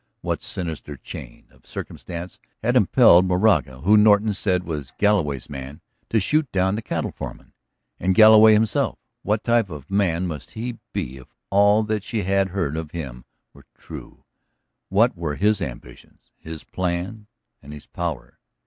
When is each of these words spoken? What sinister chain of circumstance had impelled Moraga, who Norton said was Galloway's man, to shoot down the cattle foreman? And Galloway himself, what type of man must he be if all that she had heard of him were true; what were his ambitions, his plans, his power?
What 0.21 0.41
sinister 0.41 0.97
chain 0.97 1.45
of 1.51 1.67
circumstance 1.67 2.39
had 2.63 2.75
impelled 2.75 3.25
Moraga, 3.27 3.81
who 3.81 3.97
Norton 3.97 4.33
said 4.33 4.63
was 4.63 4.93
Galloway's 4.97 5.47
man, 5.47 5.79
to 6.09 6.19
shoot 6.19 6.51
down 6.51 6.73
the 6.73 6.81
cattle 6.81 7.11
foreman? 7.11 7.53
And 7.99 8.15
Galloway 8.15 8.53
himself, 8.53 8.97
what 9.21 9.43
type 9.43 9.69
of 9.69 9.91
man 9.91 10.25
must 10.25 10.53
he 10.53 10.79
be 10.91 11.17
if 11.17 11.27
all 11.51 11.83
that 11.83 12.03
she 12.03 12.23
had 12.23 12.47
heard 12.49 12.77
of 12.77 12.89
him 12.89 13.25
were 13.53 13.67
true; 13.77 14.23
what 14.89 15.15
were 15.15 15.35
his 15.35 15.61
ambitions, 15.61 16.31
his 16.39 16.63
plans, 16.63 17.27
his 17.61 17.85
power? 17.85 18.39